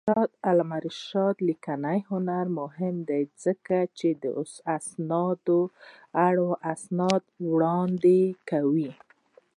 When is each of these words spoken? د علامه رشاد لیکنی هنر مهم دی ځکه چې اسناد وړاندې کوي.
د 0.09 0.09
علامه 0.47 0.77
رشاد 0.87 1.35
لیکنی 1.49 1.99
هنر 2.09 2.45
مهم 2.59 2.95
دی 3.09 3.23
ځکه 3.43 3.77
چې 3.97 4.09
اسناد 4.75 5.43
وړاندې 7.53 8.21
کوي. 8.49 8.91